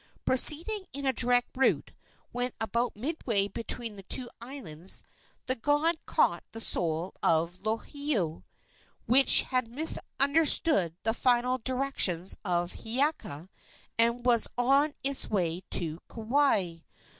Proceeding 0.25 0.87
in 0.93 1.05
a 1.05 1.13
direct 1.13 1.55
route, 1.55 1.91
when 2.31 2.53
about 2.59 2.95
midway 2.95 3.47
between 3.47 3.97
the 3.97 4.01
two 4.01 4.31
islands 4.41 5.03
the 5.45 5.53
god 5.53 5.95
caught 6.07 6.43
the 6.53 6.59
soul 6.59 7.13
of 7.21 7.61
Lohiau, 7.61 8.41
which 9.05 9.43
had 9.43 9.67
misunderstood 9.67 10.95
the 11.03 11.13
final 11.13 11.59
directions 11.59 12.35
of 12.43 12.77
Hiiaka 12.77 13.47
and 13.99 14.25
was 14.25 14.47
on 14.57 14.95
its 15.03 15.29
way 15.29 15.61
to 15.69 15.99
Kauai. 16.09 16.77